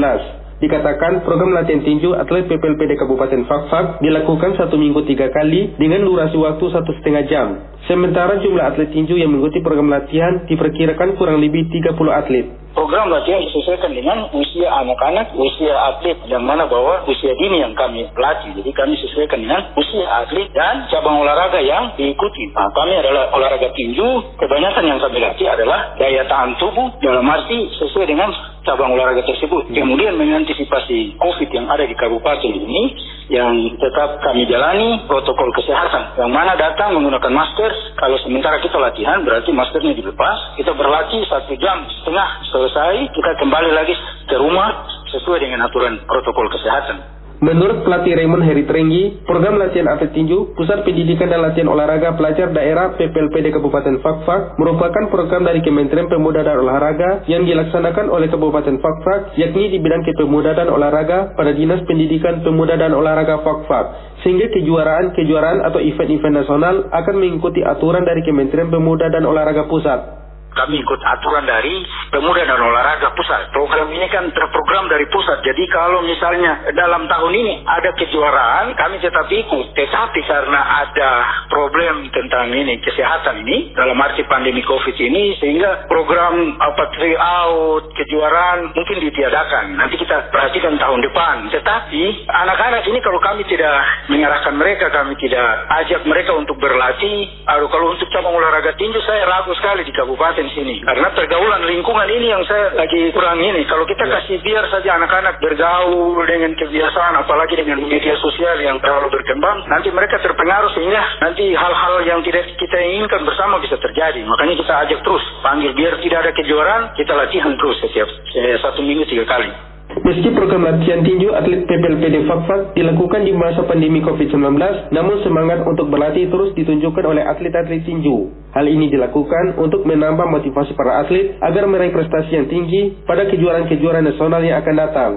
Dikatakan 0.61 1.25
program 1.25 1.55
latihan 1.55 1.81
tinju 1.81 2.13
atlet 2.13 2.45
PPLPD 2.45 2.99
Kabupaten 2.99 3.41
Fakfak 3.47 4.03
dilakukan 4.03 4.59
satu 4.59 4.77
minggu 4.77 5.07
tiga 5.09 5.31
kali 5.33 5.73
dengan 5.79 6.05
durasi 6.05 6.37
waktu 6.37 6.65
satu 6.69 6.91
setengah 7.01 7.23
jam. 7.25 7.47
Sementara 7.83 8.39
jumlah 8.39 8.63
atlet 8.63 8.93
tinju 8.95 9.19
yang 9.19 9.33
mengikuti 9.33 9.59
program 9.59 9.91
latihan 9.91 10.47
diperkirakan 10.47 11.19
kurang 11.19 11.43
lebih 11.43 11.67
30 11.67 11.93
atlet. 12.11 12.45
Program 12.73 13.05
latihan 13.05 13.37
disesuaikan 13.37 13.93
dengan 13.93 14.33
usia 14.33 14.65
anak-anak, 14.65 15.37
usia 15.37 15.77
atlet, 15.93 16.17
yang 16.25 16.41
mana 16.41 16.65
bahwa 16.65 17.05
usia 17.05 17.37
dini 17.37 17.61
yang 17.61 17.77
kami 17.77 18.09
latih. 18.17 18.49
Jadi 18.57 18.71
kami 18.73 18.97
sesuaikan 18.97 19.45
dengan 19.45 19.61
usia 19.77 20.07
atlet 20.25 20.49
dan 20.57 20.89
cabang 20.89 21.21
olahraga 21.21 21.61
yang 21.61 21.93
diikuti. 21.93 22.49
Nah, 22.49 22.73
kami 22.73 22.97
adalah 22.97 23.29
olahraga 23.29 23.69
tinju, 23.77 24.39
kebanyakan 24.41 24.89
yang 24.89 24.97
kami 24.97 25.17
latih 25.21 25.47
adalah 25.53 25.93
daya 26.01 26.25
tahan 26.25 26.57
tubuh 26.57 26.87
dalam 26.97 27.29
arti 27.29 27.69
sesuai 27.77 28.09
dengan 28.09 28.33
cabang 28.63 28.95
olahraga 28.95 29.23
tersebut. 29.27 29.69
Kemudian 29.71 30.15
mengantisipasi 30.15 31.19
COVID 31.19 31.49
yang 31.51 31.67
ada 31.67 31.83
di 31.83 31.95
kabupaten 31.95 32.51
ini, 32.51 32.95
yang 33.31 33.55
tetap 33.79 34.19
kami 34.23 34.47
jalani 34.47 35.03
protokol 35.07 35.51
kesehatan. 35.55 36.19
Yang 36.19 36.31
mana 36.31 36.55
datang 36.55 36.95
menggunakan 36.95 37.31
masker, 37.31 37.71
kalau 37.99 38.17
sementara 38.23 38.59
kita 38.59 38.75
latihan 38.79 39.23
berarti 39.23 39.51
maskernya 39.51 39.95
dilepas, 39.95 40.59
kita 40.59 40.71
berlatih 40.75 41.23
satu 41.27 41.53
jam 41.59 41.87
setengah 42.01 42.29
selesai, 42.51 42.95
kita 43.11 43.31
kembali 43.39 43.71
lagi 43.71 43.95
ke 44.27 44.35
rumah 44.39 44.87
sesuai 45.11 45.39
dengan 45.43 45.67
aturan 45.67 46.01
protokol 46.07 46.49
kesehatan. 46.51 47.22
Menurut 47.43 47.83
pelatih 47.83 48.15
Raymond 48.15 48.47
Heri 48.47 48.63
Trenggi, 48.63 49.27
program 49.27 49.59
latihan 49.59 49.91
atlet 49.91 50.15
tinju, 50.15 50.55
Pusat 50.55 50.87
Pendidikan 50.87 51.27
dan 51.27 51.43
Latihan 51.43 51.67
Olahraga 51.67 52.15
Pelajar 52.15 52.55
Daerah 52.55 52.95
PPLPD 52.95 53.51
Kabupaten 53.51 53.99
Fakfak 53.99 54.55
merupakan 54.55 55.11
program 55.11 55.43
dari 55.43 55.59
Kementerian 55.59 56.07
Pemuda 56.07 56.39
dan 56.39 56.63
Olahraga 56.63 57.27
yang 57.27 57.43
dilaksanakan 57.43 58.07
oleh 58.07 58.31
Kabupaten 58.31 58.79
Fakfak, 58.79 59.35
yakni 59.35 59.75
di 59.75 59.83
bidang 59.83 60.07
kepemudaan 60.07 60.71
olahraga 60.71 61.35
pada 61.35 61.51
Dinas 61.51 61.83
Pendidikan 61.83 62.47
Pemuda 62.47 62.79
dan 62.79 62.95
Olahraga 62.95 63.43
Fakfak, 63.43 63.91
sehingga 64.23 64.47
kejuaraan-kejuaraan 64.47 65.67
atau 65.67 65.83
event-event 65.83 66.47
nasional 66.47 66.87
akan 66.95 67.15
mengikuti 67.19 67.59
aturan 67.59 68.07
dari 68.07 68.23
Kementerian 68.23 68.71
Pemuda 68.71 69.11
dan 69.11 69.27
Olahraga 69.27 69.67
Pusat 69.67 70.22
kami 70.53 70.81
ikut 70.81 71.01
aturan 71.01 71.45
dari 71.45 71.85
pemuda 72.13 72.45
dan 72.45 72.61
olahraga 72.61 73.13
pusat. 73.17 73.49
Program 73.53 73.89
ini 73.89 74.07
kan 74.09 74.29
terprogram 74.31 74.85
dari 74.89 75.09
pusat. 75.09 75.41
Jadi 75.41 75.63
kalau 75.69 76.05
misalnya 76.05 76.69
dalam 76.73 77.09
tahun 77.09 77.33
ini 77.33 77.53
ada 77.65 77.89
kejuaraan, 77.97 78.77
kami 78.77 79.01
tetap 79.01 79.27
ikut. 79.27 79.65
Tetapi 79.73 80.19
karena 80.25 80.61
ada 80.85 81.11
problem 81.49 82.09
tentang 82.13 82.53
ini 82.53 82.77
kesehatan 82.81 83.43
ini 83.45 83.73
dalam 83.73 83.97
arti 83.99 84.23
pandemi 84.29 84.61
COVID 84.61 84.97
ini, 84.97 85.37
sehingga 85.41 85.89
program 85.89 86.57
apa 86.61 86.83
out 87.17 87.83
kejuaraan 87.97 88.71
mungkin 88.71 88.97
ditiadakan. 89.01 89.75
Nanti 89.75 89.97
kita 89.97 90.29
perhatikan 90.29 90.77
tahun 90.77 91.01
depan. 91.01 91.35
Tetapi 91.49 92.03
anak-anak 92.29 92.83
ini 92.87 92.99
kalau 93.01 93.19
kami 93.19 93.43
tidak 93.49 93.73
mengarahkan 94.07 94.53
mereka, 94.55 94.93
kami 94.93 95.17
tidak 95.17 95.47
ajak 95.83 96.01
mereka 96.05 96.31
untuk 96.37 96.55
berlatih. 96.61 97.29
Aduh 97.49 97.69
kalau 97.69 97.93
untuk 97.93 98.07
cabang 98.13 98.37
olahraga 98.37 98.77
tinju 98.77 98.99
saya 99.03 99.25
ragu 99.25 99.51
sekali 99.57 99.83
di 99.83 99.93
kabupaten 99.93 100.42
di 100.45 100.51
sini. 100.53 100.73
Karena 100.83 101.09
pergaulan 101.15 101.63
lingkungan 101.65 102.07
ini 102.11 102.27
yang 102.29 102.43
saya 102.45 102.75
lagi 102.75 103.09
kurang 103.15 103.39
ini. 103.39 103.63
Kalau 103.65 103.87
kita 103.87 104.05
ya. 104.05 104.19
kasih 104.19 104.37
biar 104.43 104.63
saja 104.69 104.99
anak-anak 104.99 105.39
bergaul 105.39 106.21
dengan 106.27 106.51
kebiasaan, 106.53 107.13
apalagi 107.23 107.57
dengan 107.57 107.81
media 107.81 108.15
sosial 108.19 108.59
yang 108.61 108.77
terlalu 108.83 109.09
berkembang, 109.09 109.65
nanti 109.71 109.89
mereka 109.89 110.19
terpengaruh 110.21 110.71
sehingga 110.75 111.01
nanti 111.23 111.55
hal-hal 111.55 111.95
yang 112.05 112.19
tidak 112.21 112.45
kita 112.59 112.77
inginkan 112.77 113.23
bersama 113.25 113.57
bisa 113.63 113.79
terjadi. 113.79 114.21
Makanya 114.21 114.55
kita 114.59 114.73
ajak 114.87 114.99
terus, 115.01 115.23
panggil 115.41 115.71
biar 115.73 115.97
tidak 116.03 116.19
ada 116.27 116.31
kejuaraan, 116.35 116.83
kita 116.93 117.13
latihan 117.15 117.53
terus 117.57 117.77
setiap 117.81 118.07
eh, 118.37 118.59
satu 118.61 118.85
minggu 118.85 119.07
tiga 119.09 119.25
kali. 119.25 119.72
Meski 119.91 120.31
program 120.31 120.63
latihan 120.63 121.03
tinju 121.03 121.35
atlet 121.35 121.67
PPLPD 121.69 122.25
Fakfak 122.25 122.73
dilakukan 122.73 123.27
di 123.27 123.35
masa 123.35 123.67
pandemi 123.67 123.99
COVID-19, 124.01 124.57
namun 124.95 125.15
semangat 125.21 125.67
untuk 125.67 125.91
berlatih 125.91 126.31
terus 126.31 126.55
ditunjukkan 126.55 127.03
oleh 127.03 127.23
atlet-atlet 127.27 127.83
tinju. 127.83 128.31
Hal 128.55 128.65
ini 128.65 128.89
dilakukan 128.89 129.59
untuk 129.59 129.85
menambah 129.85 130.25
motivasi 130.27 130.73
para 130.73 131.03
atlet 131.03 131.35
agar 131.43 131.67
meraih 131.67 131.91
prestasi 131.91 132.31
yang 132.31 132.47
tinggi 132.49 133.05
pada 133.05 133.27
kejuaraan-kejuaraan 133.27 134.07
nasional 134.07 134.41
yang 134.41 134.63
akan 134.63 134.75
datang. 134.75 135.11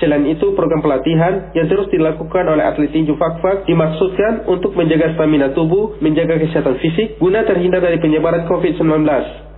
Selain 0.00 0.24
itu, 0.24 0.56
program 0.56 0.80
pelatihan 0.80 1.52
yang 1.52 1.68
terus 1.68 1.86
dilakukan 1.92 2.46
oleh 2.48 2.64
atlet 2.64 2.90
tinju 2.94 3.18
Fakfak 3.20 3.68
dimaksudkan 3.68 4.48
untuk 4.48 4.72
menjaga 4.78 5.12
stamina 5.18 5.52
tubuh, 5.52 6.00
menjaga 6.00 6.40
kesehatan 6.40 6.80
fisik, 6.80 7.20
guna 7.20 7.44
terhindar 7.44 7.84
dari 7.84 8.00
penyebaran 8.00 8.48
COVID-19. 8.48 9.02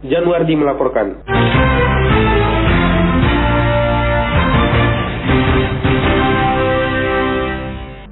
Januardi 0.05 0.55
melaporkan. 0.59 1.25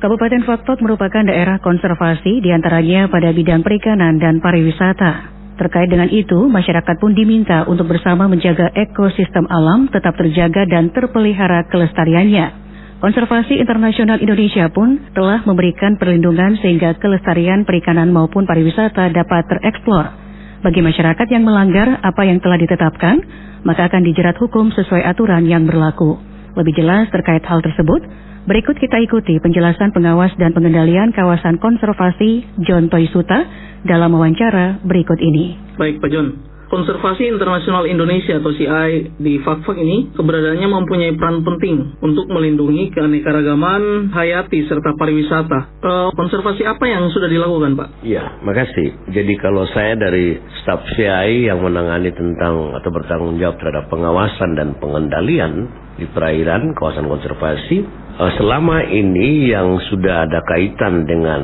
Kabupaten 0.03 0.43
Fakfak 0.43 0.83
merupakan 0.83 1.23
daerah 1.23 1.63
konservasi 1.63 2.43
di 2.43 2.51
antaranya 2.51 3.07
pada 3.07 3.31
bidang 3.31 3.63
perikanan 3.63 4.19
dan 4.19 4.43
pariwisata. 4.43 5.31
Terkait 5.55 5.87
dengan 5.87 6.11
itu, 6.11 6.51
masyarakat 6.51 6.99
pun 6.99 7.15
diminta 7.15 7.63
untuk 7.71 7.87
bersama 7.87 8.27
menjaga 8.27 8.67
ekosistem 8.75 9.47
alam 9.47 9.87
tetap 9.95 10.19
terjaga 10.19 10.67
dan 10.67 10.91
terpelihara 10.91 11.71
kelestariannya. 11.71 12.51
Konservasi 12.99 13.63
Internasional 13.63 14.19
Indonesia 14.19 14.67
pun 14.75 14.99
telah 15.15 15.47
memberikan 15.47 15.95
perlindungan 15.95 16.59
sehingga 16.59 16.99
kelestarian 16.99 17.63
perikanan 17.63 18.11
maupun 18.11 18.43
pariwisata 18.43 19.07
dapat 19.15 19.47
tereksplor. 19.55 20.19
Bagi 20.67 20.83
masyarakat 20.83 21.31
yang 21.31 21.47
melanggar 21.47 22.03
apa 22.03 22.27
yang 22.27 22.43
telah 22.43 22.59
ditetapkan, 22.59 23.23
maka 23.63 23.87
akan 23.87 24.03
dijerat 24.03 24.35
hukum 24.35 24.75
sesuai 24.75 25.07
aturan 25.07 25.47
yang 25.47 25.63
berlaku. 25.63 26.19
Lebih 26.59 26.75
jelas 26.75 27.07
terkait 27.15 27.47
hal 27.47 27.63
tersebut, 27.63 28.32
Berikut 28.43 28.75
kita 28.75 28.99
ikuti 28.99 29.39
penjelasan 29.39 29.95
pengawas 29.95 30.35
dan 30.35 30.51
pengendalian 30.51 31.15
kawasan 31.15 31.63
konservasi 31.63 32.43
John 32.67 32.91
Toisuta 32.91 33.47
dalam 33.87 34.11
wawancara 34.19 34.83
berikut 34.83 35.23
ini. 35.23 35.55
Baik 35.79 36.03
Pak 36.03 36.11
John, 36.11 36.35
Konservasi 36.73 37.29
Internasional 37.29 37.85
Indonesia 37.85 38.41
atau 38.41 38.49
CI 38.57 39.21
di 39.21 39.37
Fakfak 39.45 39.77
ini 39.77 40.09
keberadaannya 40.17 40.69
mempunyai 40.73 41.13
peran 41.21 41.45
penting 41.45 42.01
untuk 42.01 42.33
melindungi 42.33 42.89
keanekaragaman 42.97 44.09
hayati 44.09 44.65
serta 44.65 44.97
pariwisata. 44.97 45.85
E, 45.85 45.93
konservasi 46.17 46.65
apa 46.65 46.89
yang 46.89 47.13
sudah 47.13 47.29
dilakukan 47.29 47.77
Pak? 47.77 48.09
Iya, 48.09 48.41
makasih. 48.41 49.05
Jadi 49.13 49.37
kalau 49.37 49.69
saya 49.69 50.01
dari 50.01 50.41
staf 50.65 50.81
CI 50.97 51.45
yang 51.53 51.61
menangani 51.61 52.09
tentang 52.09 52.73
atau 52.73 52.89
bertanggung 52.89 53.37
jawab 53.37 53.61
terhadap 53.61 53.93
pengawasan 53.93 54.57
dan 54.57 54.73
pengendalian 54.81 55.69
di 56.01 56.09
perairan 56.09 56.73
kawasan 56.73 57.05
konservasi, 57.05 58.02
selama 58.37 58.85
ini 58.87 59.51
yang 59.51 59.81
sudah 59.89 60.29
ada 60.29 60.45
kaitan 60.45 61.09
dengan 61.09 61.43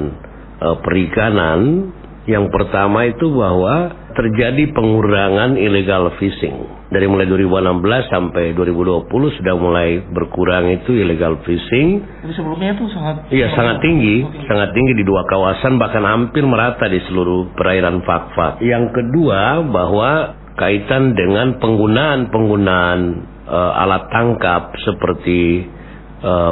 uh, 0.61 0.77
perikanan, 0.85 1.91
yang 2.29 2.53
pertama 2.53 3.09
itu 3.09 3.25
bahwa 3.33 3.89
terjadi 4.13 4.69
pengurangan 4.77 5.57
illegal 5.57 6.13
fishing. 6.21 6.77
Dari 6.89 7.05
mulai 7.09 7.25
2016 7.29 8.13
sampai 8.13 8.53
2020 8.53 9.09
sudah 9.41 9.55
mulai 9.57 10.01
berkurang 10.13 10.69
itu 10.73 10.93
illegal 10.93 11.41
fishing. 11.45 12.05
Jadi 12.25 12.33
sebelumnya 12.37 12.77
itu 12.77 12.85
sangat 12.93 13.29
Iya, 13.33 13.49
sangat 13.57 13.81
tinggi, 13.81 14.25
okay. 14.25 14.45
sangat 14.45 14.77
tinggi 14.77 14.93
di 14.97 15.05
dua 15.09 15.25
kawasan 15.25 15.81
bahkan 15.81 16.05
hampir 16.05 16.45
merata 16.45 16.85
di 16.89 17.01
seluruh 17.09 17.53
perairan 17.57 18.05
Fakfak. 18.05 18.61
Yang 18.61 18.93
kedua 18.93 19.65
bahwa 19.69 20.37
kaitan 20.59 21.17
dengan 21.17 21.57
penggunaan-penggunaan 21.61 23.01
uh, 23.47 23.83
alat 23.85 24.05
tangkap 24.13 24.75
seperti 24.85 25.41
Eh, 25.69 25.78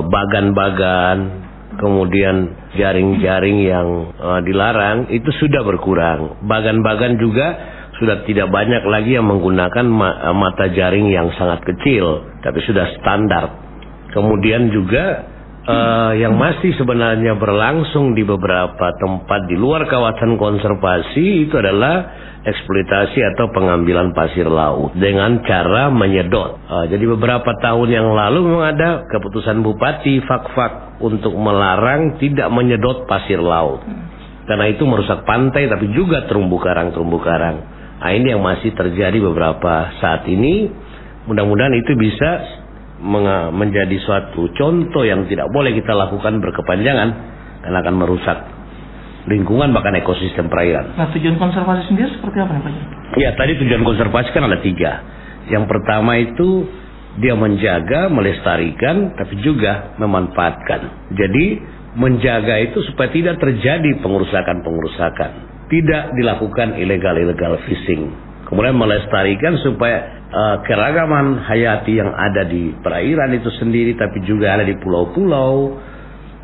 bagan-bagan, 0.06 1.18
kemudian 1.78 2.54
jaring-jaring 2.78 3.58
yang 3.66 3.88
uh, 4.16 4.40
dilarang 4.42 5.10
itu 5.10 5.28
sudah 5.42 5.62
berkurang. 5.66 6.40
Bagan-bagan 6.46 7.18
juga 7.18 7.46
sudah 7.96 8.24
tidak 8.28 8.52
banyak 8.52 8.84
lagi 8.84 9.16
yang 9.16 9.24
menggunakan 9.24 9.86
eh, 9.88 10.36
mata 10.36 10.68
jaring 10.68 11.08
yang 11.08 11.32
sangat 11.36 11.64
kecil, 11.64 12.28
tapi 12.44 12.60
sudah 12.68 12.86
standar. 13.00 13.44
Kemudian 14.12 14.68
juga 14.72 15.35
uh, 15.66 16.12
yang 16.14 16.38
masih 16.38 16.72
sebenarnya 16.78 17.34
berlangsung 17.36 18.14
di 18.14 18.22
beberapa 18.22 18.94
tempat 18.96 19.50
di 19.50 19.58
luar 19.58 19.84
kawasan 19.90 20.38
konservasi 20.38 21.46
itu 21.46 21.54
adalah 21.58 22.06
eksploitasi 22.46 23.18
atau 23.34 23.50
pengambilan 23.50 24.14
pasir 24.14 24.46
laut 24.46 24.94
dengan 24.94 25.42
cara 25.42 25.90
menyedot. 25.90 26.62
Uh, 26.70 26.86
jadi 26.86 27.04
beberapa 27.18 27.50
tahun 27.58 27.88
yang 27.90 28.08
lalu 28.14 28.38
memang 28.46 28.66
ada 28.78 28.90
keputusan 29.10 29.66
Bupati 29.66 30.22
Fakfak 30.22 31.02
untuk 31.02 31.34
melarang 31.34 32.16
tidak 32.22 32.46
menyedot 32.54 33.04
pasir 33.10 33.42
laut. 33.42 33.82
Karena 34.46 34.70
itu 34.70 34.86
merusak 34.86 35.26
pantai 35.26 35.66
tapi 35.66 35.90
juga 35.90 36.22
terumbu 36.30 36.62
karang-terumbu 36.62 37.18
karang. 37.18 37.58
Nah, 37.96 38.14
ini 38.14 38.30
yang 38.30 38.44
masih 38.44 38.70
terjadi 38.78 39.18
beberapa 39.18 39.90
saat 39.98 40.22
ini. 40.30 40.70
Mudah-mudahan 41.26 41.74
itu 41.74 41.98
bisa 41.98 42.55
menjadi 43.52 43.96
suatu 44.00 44.48
contoh 44.56 45.04
yang 45.04 45.28
tidak 45.28 45.52
boleh 45.52 45.76
kita 45.76 45.92
lakukan 45.92 46.40
berkepanjangan 46.40 47.08
karena 47.60 47.78
akan 47.84 47.94
merusak 47.98 48.38
lingkungan 49.26 49.74
bahkan 49.74 49.92
ekosistem 49.98 50.46
perairan. 50.46 50.94
Nah 50.94 51.10
tujuan 51.10 51.36
konservasi 51.36 51.90
sendiri 51.90 52.08
seperti 52.14 52.38
apa 52.40 52.50
nih 52.56 52.62
Pak? 52.62 52.72
Ya 53.18 53.30
tadi 53.34 53.58
tujuan 53.58 53.82
konservasi 53.82 54.28
kan 54.30 54.46
ada 54.46 54.58
tiga. 54.62 54.92
Yang 55.50 55.64
pertama 55.70 56.18
itu 56.18 56.66
dia 57.16 57.32
menjaga, 57.32 58.12
melestarikan, 58.12 59.16
tapi 59.16 59.40
juga 59.40 59.96
memanfaatkan. 59.96 61.10
Jadi 61.16 61.46
menjaga 61.96 62.60
itu 62.60 62.84
supaya 62.92 63.08
tidak 63.08 63.40
terjadi 63.40 64.04
pengurusakan-pengurusakan. 64.04 65.30
Tidak 65.66 66.02
dilakukan 66.14 66.78
ilegal-ilegal 66.78 67.58
fishing. 67.66 68.25
Kemudian 68.46 68.78
melestarikan 68.78 69.58
supaya 69.58 70.22
uh, 70.30 70.56
keragaman 70.62 71.42
hayati 71.42 71.98
yang 71.98 72.14
ada 72.14 72.46
di 72.46 72.70
perairan 72.78 73.34
itu 73.34 73.50
sendiri, 73.58 73.98
tapi 73.98 74.22
juga 74.22 74.54
ada 74.54 74.62
di 74.62 74.78
pulau-pulau, 74.78 75.74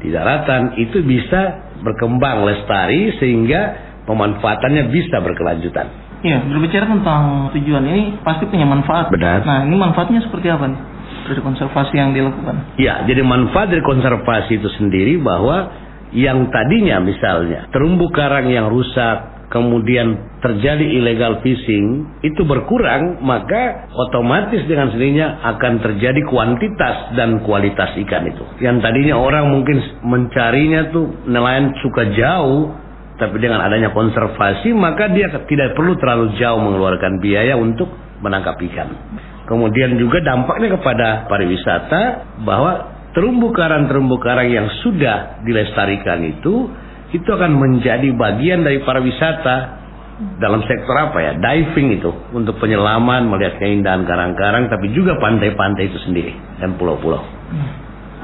di 0.02 0.10
daratan, 0.10 0.74
itu 0.82 0.98
bisa 1.06 1.70
berkembang 1.78 2.42
lestari 2.42 3.14
sehingga 3.22 3.94
pemanfaatannya 4.06 4.90
bisa 4.90 5.22
berkelanjutan. 5.22 5.86
Ya, 6.22 6.38
berbicara 6.42 6.86
tentang 6.86 7.50
tujuan 7.54 7.82
ini 7.86 8.18
pasti 8.22 8.46
punya 8.46 8.66
manfaat. 8.66 9.10
Benar. 9.10 9.42
Nah, 9.42 9.66
ini 9.66 9.74
manfaatnya 9.74 10.22
seperti 10.22 10.50
apa 10.50 10.70
nih? 10.70 10.80
Dari 11.22 11.38
konservasi 11.42 11.94
yang 11.98 12.14
dilakukan. 12.14 12.78
Ya, 12.78 13.02
jadi 13.06 13.22
manfaat 13.22 13.70
dari 13.70 13.82
konservasi 13.82 14.58
itu 14.58 14.70
sendiri 14.78 15.18
bahwa 15.22 15.70
yang 16.14 16.50
tadinya 16.50 17.02
misalnya 17.02 17.70
terumbu 17.74 18.10
karang 18.14 18.50
yang 18.50 18.70
rusak, 18.70 19.41
kemudian 19.52 20.40
terjadi 20.40 20.80
illegal 20.80 21.44
fishing, 21.44 22.08
itu 22.24 22.40
berkurang, 22.48 23.20
maka 23.20 23.92
otomatis 23.92 24.64
dengan 24.64 24.88
sendirinya 24.88 25.44
akan 25.54 25.84
terjadi 25.84 26.24
kuantitas 26.24 27.12
dan 27.12 27.44
kualitas 27.44 27.92
ikan 28.00 28.24
itu. 28.32 28.42
Yang 28.64 28.80
tadinya 28.80 29.20
orang 29.20 29.52
mungkin 29.52 29.76
mencarinya 30.00 30.88
tuh 30.88 31.28
nelayan 31.28 31.76
suka 31.84 32.16
jauh, 32.16 32.72
tapi 33.20 33.36
dengan 33.38 33.60
adanya 33.60 33.92
konservasi 33.92 34.72
maka 34.72 35.12
dia 35.12 35.28
tidak 35.44 35.76
perlu 35.76 36.00
terlalu 36.00 36.32
jauh 36.40 36.58
mengeluarkan 36.58 37.20
biaya 37.20 37.54
untuk 37.60 37.92
menangkap 38.24 38.56
ikan. 38.56 38.88
Kemudian 39.44 40.00
juga 40.00 40.24
dampaknya 40.24 40.80
kepada 40.80 41.28
pariwisata 41.28 42.02
bahwa 42.40 42.72
terumbu 43.12 43.52
karang-terumbu 43.52 44.16
karang 44.16 44.48
yang 44.48 44.66
sudah 44.80 45.44
dilestarikan 45.44 46.24
itu 46.24 46.72
itu 47.12 47.28
akan 47.28 47.60
menjadi 47.60 48.08
bagian 48.16 48.64
dari 48.64 48.80
pariwisata 48.80 49.82
dalam 50.38 50.62
sektor 50.64 50.94
apa 50.96 51.18
ya 51.18 51.32
diving 51.36 51.98
itu 51.98 52.10
untuk 52.32 52.56
penyelaman 52.60 53.26
melihat 53.26 53.58
keindahan 53.58 54.04
karang-karang 54.06 54.68
tapi 54.70 54.92
juga 54.92 55.18
pantai-pantai 55.18 55.88
itu 55.88 55.98
sendiri 56.08 56.32
dan 56.60 56.76
pulau-pulau. 56.76 57.22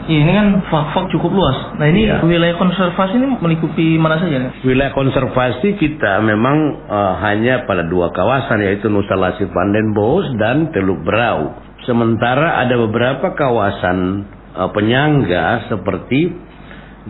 Iya, 0.08 0.24
ini 0.24 0.32
kan 0.32 0.46
fak-fak 0.72 1.12
cukup 1.12 1.36
luas. 1.36 1.76
Nah 1.76 1.84
ini 1.84 2.08
ya. 2.08 2.24
wilayah 2.24 2.56
konservasi 2.56 3.20
ini 3.20 3.28
melingkupi 3.28 4.00
mana 4.00 4.16
saja? 4.16 4.56
Wilayah 4.64 4.96
konservasi 4.96 5.76
kita 5.76 6.24
memang 6.24 6.80
uh, 6.88 7.20
hanya 7.28 7.68
pada 7.68 7.84
dua 7.84 8.08
kawasan 8.16 8.64
yaitu 8.64 8.88
Nusa 8.88 9.12
Lasih 9.20 9.52
Pandenbos 9.52 10.32
dan 10.40 10.72
Teluk 10.72 11.04
Berau. 11.04 11.60
Sementara 11.84 12.56
ada 12.64 12.80
beberapa 12.80 13.36
kawasan 13.36 14.24
uh, 14.56 14.72
penyangga 14.72 15.68
seperti 15.76 16.47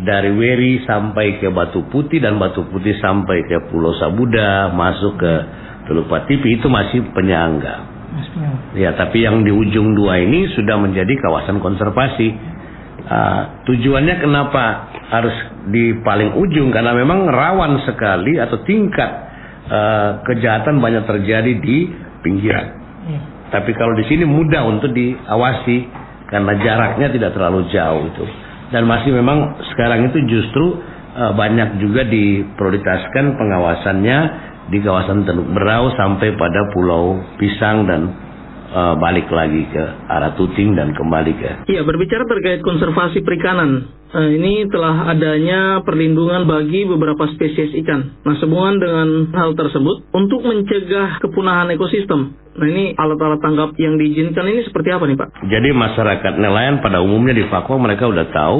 dari 0.04 0.30
Weri 0.34 0.86
sampai 0.86 1.42
ke 1.42 1.50
Batu 1.50 1.86
Putih 1.90 2.22
dan 2.22 2.38
Batu 2.38 2.66
Putih 2.70 2.94
sampai 3.02 3.42
ke 3.46 3.56
Pulau 3.72 3.96
Sabuda 3.98 4.70
masuk 4.70 5.18
ke 5.18 5.32
Teluk 5.88 6.06
Patipi 6.06 6.60
itu 6.60 6.68
masih 6.68 7.02
penyangga. 7.16 7.98
Ya, 8.76 8.92
tapi 8.96 9.24
yang 9.24 9.44
di 9.44 9.52
ujung 9.52 9.96
dua 9.96 10.20
ini 10.20 10.48
sudah 10.52 10.76
menjadi 10.76 11.12
kawasan 11.18 11.58
konservasi. 11.64 12.28
Uh, 13.08 13.64
tujuannya 13.64 14.20
kenapa 14.20 14.92
harus 15.08 15.32
di 15.72 15.96
paling 16.04 16.36
ujung 16.36 16.68
karena 16.68 16.92
memang 16.92 17.24
rawan 17.24 17.80
sekali 17.88 18.36
atau 18.36 18.60
tingkat 18.68 19.10
uh, 19.72 20.10
kejahatan 20.28 20.76
banyak 20.76 21.08
terjadi 21.08 21.52
di 21.56 21.88
pinggiran. 22.20 22.66
Ya. 23.08 23.20
Tapi 23.48 23.72
kalau 23.72 23.96
di 23.96 24.04
sini 24.12 24.28
mudah 24.28 24.60
untuk 24.68 24.92
diawasi 24.92 25.76
karena 26.28 26.52
jaraknya 26.60 27.08
tidak 27.08 27.32
terlalu 27.32 27.64
jauh 27.72 28.04
itu. 28.12 28.24
Dan 28.68 28.84
masih 28.84 29.16
memang 29.16 29.56
sekarang 29.72 30.12
itu 30.12 30.18
justru 30.28 30.76
uh, 31.16 31.32
banyak 31.32 31.80
juga 31.80 32.04
diprioritaskan 32.04 33.36
pengawasannya 33.36 34.18
di 34.68 34.78
kawasan 34.84 35.24
Teluk 35.24 35.48
Berau 35.56 35.88
sampai 35.96 36.36
pada 36.36 36.68
Pulau 36.76 37.16
Pisang 37.40 37.88
dan 37.88 38.27
uh, 38.72 38.94
balik 39.00 39.28
lagi 39.32 39.64
ke 39.68 39.84
arah 40.08 40.36
Tuting 40.36 40.76
dan 40.76 40.92
kembali 40.92 41.32
ke. 41.36 41.50
Iya, 41.68 41.84
berbicara 41.84 42.24
terkait 42.28 42.60
konservasi 42.60 43.24
perikanan. 43.24 43.88
Uh, 44.08 44.32
ini 44.32 44.64
telah 44.72 45.12
adanya 45.12 45.84
perlindungan 45.84 46.48
bagi 46.48 46.88
beberapa 46.88 47.28
spesies 47.36 47.76
ikan. 47.84 48.24
Nah, 48.24 48.34
sehubungan 48.40 48.80
dengan 48.80 49.08
hal 49.36 49.52
tersebut, 49.52 50.08
untuk 50.16 50.40
mencegah 50.48 51.20
kepunahan 51.20 51.68
ekosistem, 51.76 52.32
nah 52.56 52.66
ini 52.66 52.96
alat-alat 52.96 53.40
tangkap 53.44 53.76
yang 53.76 54.00
diizinkan 54.00 54.48
ini 54.48 54.64
seperti 54.64 54.88
apa 54.96 55.04
nih 55.04 55.16
Pak? 55.20 55.28
Jadi 55.44 55.68
masyarakat 55.76 56.32
nelayan 56.40 56.80
pada 56.80 57.04
umumnya 57.04 57.36
di 57.36 57.44
Papua 57.52 57.76
mereka 57.76 58.08
udah 58.08 58.26
tahu 58.32 58.58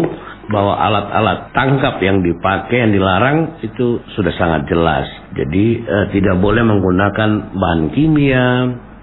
bahwa 0.53 0.77
alat-alat 0.81 1.53
tangkap 1.53 2.01
yang 2.01 2.25
dipakai 2.25 2.85
yang 2.85 2.93
dilarang 2.93 3.61
itu 3.65 4.01
sudah 4.17 4.33
sangat 4.37 4.69
jelas. 4.69 5.09
Jadi 5.33 5.81
uh, 5.81 6.07
tidak 6.13 6.41
boleh 6.41 6.65
menggunakan 6.65 7.57
bahan 7.57 7.83
kimia, 7.93 8.49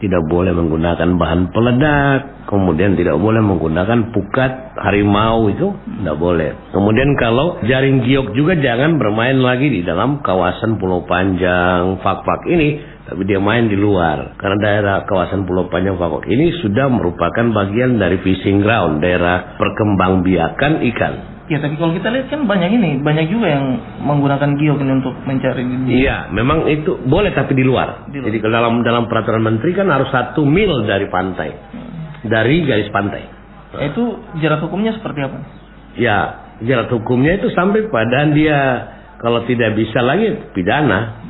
tidak 0.04 0.24
boleh 0.28 0.52
menggunakan 0.52 1.16
bahan 1.16 1.56
peledak, 1.56 2.48
kemudian 2.52 3.00
tidak 3.00 3.16
boleh 3.16 3.40
menggunakan 3.40 4.12
pukat 4.12 4.76
harimau 4.76 5.48
itu 5.48 5.72
tidak 6.02 6.18
boleh. 6.20 6.52
Kemudian 6.76 7.16
kalau 7.16 7.60
jaring 7.64 8.04
giok 8.04 8.36
juga 8.36 8.60
jangan 8.60 9.00
bermain 9.00 9.40
lagi 9.40 9.72
di 9.72 9.82
dalam 9.88 10.20
kawasan 10.20 10.76
Pulau 10.76 11.08
Panjang, 11.08 12.00
Fak-Fak 12.04 12.42
ini, 12.52 12.82
tapi 13.06 13.22
dia 13.24 13.40
main 13.40 13.70
di 13.70 13.78
luar. 13.78 14.36
Karena 14.36 14.58
daerah 14.60 14.96
kawasan 15.08 15.48
Pulau 15.48 15.72
Panjang 15.72 15.96
Fak-Fak 15.96 16.26
ini 16.28 16.52
sudah 16.60 16.92
merupakan 16.92 17.46
bagian 17.54 17.96
dari 18.02 18.20
fishing 18.20 18.64
ground, 18.64 19.00
daerah 19.00 19.56
perkembangbiakan 19.56 20.74
ikan. 20.96 21.35
Ya 21.46 21.62
tapi 21.62 21.78
kalau 21.78 21.94
kita 21.94 22.10
lihat 22.10 22.34
kan 22.34 22.50
banyak 22.50 22.74
ini, 22.74 23.06
banyak 23.06 23.30
juga 23.30 23.54
yang 23.54 23.78
menggunakan 24.02 24.58
giok 24.58 24.82
ini 24.82 24.92
untuk 24.98 25.14
mencari. 25.30 25.62
Iya, 25.94 26.34
memang 26.34 26.66
itu 26.66 26.98
boleh 27.06 27.38
tapi 27.38 27.54
di 27.54 27.62
luar. 27.62 28.10
di 28.10 28.18
luar. 28.18 28.34
Jadi 28.34 28.38
dalam 28.42 28.82
dalam 28.82 29.06
peraturan 29.06 29.46
menteri 29.46 29.78
kan 29.78 29.86
harus 29.94 30.10
satu 30.10 30.42
mil 30.42 30.90
dari 30.90 31.06
pantai, 31.06 31.54
hmm. 31.54 32.26
dari 32.26 32.66
garis 32.66 32.90
pantai. 32.90 33.30
Nah, 33.78 33.84
itu 33.86 34.04
jerat 34.42 34.58
hukumnya 34.66 34.98
seperti 34.98 35.20
apa? 35.22 35.38
Ya, 36.02 36.20
jerat 36.66 36.90
hukumnya 36.90 37.38
itu 37.38 37.54
sampai 37.54 37.94
pada 37.94 38.26
dia 38.34 38.60
kalau 39.22 39.46
tidak 39.46 39.78
bisa 39.78 40.02
lagi 40.02 40.50
pidana. 40.58 41.22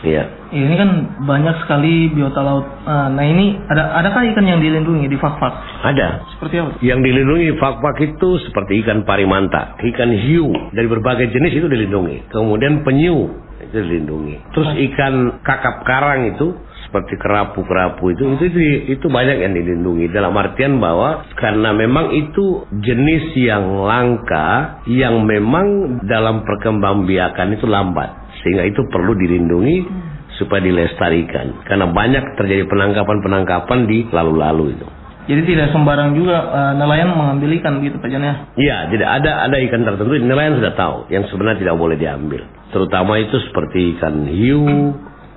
Iya. 0.00 0.24
Ini 0.50 0.74
kan 0.80 0.90
banyak 1.28 1.56
sekali 1.64 2.10
biota 2.10 2.40
laut. 2.40 2.66
Ah, 2.88 3.12
nah 3.12 3.22
ini 3.22 3.54
ada 3.68 4.00
adakah 4.00 4.24
ikan 4.32 4.48
yang 4.48 4.58
dilindungi 4.58 5.06
di 5.06 5.16
fak-fak? 5.20 5.54
Ada. 5.84 6.08
Seperti 6.36 6.54
apa? 6.56 6.70
Yang 6.80 7.00
dilindungi 7.04 7.48
fak-fak 7.60 7.96
itu 8.00 8.28
seperti 8.48 8.80
ikan 8.82 9.04
parimanta, 9.04 9.76
ikan 9.76 10.10
hiu 10.10 10.48
dari 10.72 10.88
berbagai 10.88 11.28
jenis 11.30 11.52
itu 11.52 11.66
dilindungi. 11.68 12.32
Kemudian 12.32 12.80
penyu 12.82 13.28
itu 13.60 13.76
dilindungi. 13.76 14.56
Terus 14.56 14.70
ikan 14.90 15.44
kakap 15.44 15.84
karang 15.84 16.32
itu 16.32 16.56
seperti 16.90 17.14
kerapu-kerapu 17.22 18.10
itu, 18.10 18.34
itu 18.34 18.44
itu 18.50 18.60
itu 18.98 19.06
banyak 19.06 19.46
yang 19.46 19.54
dilindungi 19.54 20.10
dalam 20.10 20.34
artian 20.34 20.82
bahwa 20.82 21.22
karena 21.38 21.70
memang 21.70 22.10
itu 22.10 22.66
jenis 22.82 23.30
yang 23.38 23.86
langka 23.86 24.82
yang 24.90 25.22
memang 25.22 26.00
dalam 26.02 26.42
perkembangbiakan 26.42 27.54
itu 27.54 27.70
lambat 27.70 28.19
sehingga 28.40 28.64
itu 28.68 28.80
perlu 28.88 29.12
dilindungi 29.16 29.76
hmm. 29.84 30.36
supaya 30.40 30.64
dilestarikan 30.64 31.64
karena 31.68 31.88
banyak 31.90 32.24
terjadi 32.40 32.64
penangkapan-penangkapan 32.68 33.78
di 33.88 34.08
lalu-lalu 34.08 34.76
itu. 34.76 34.88
Jadi 35.30 35.46
tidak 35.46 35.70
sembarang 35.70 36.16
juga 36.18 36.42
uh, 36.42 36.72
nelayan 36.74 37.14
mengambil 37.14 37.54
ikan 37.60 37.78
gitu 37.84 38.02
Pak 38.02 38.08
Jan 38.10 38.24
ya? 38.24 38.34
Iya, 38.56 38.76
jadi 38.90 39.04
ada 39.06 39.46
ada 39.46 39.56
ikan 39.62 39.86
tertentu 39.86 40.16
nelayan 40.18 40.58
sudah 40.58 40.74
tahu 40.74 41.06
yang 41.12 41.28
sebenarnya 41.30 41.62
tidak 41.62 41.76
boleh 41.78 41.94
diambil. 41.94 42.42
Terutama 42.74 43.20
itu 43.20 43.36
seperti 43.46 43.94
ikan 43.94 44.26
hiu, 44.26 44.96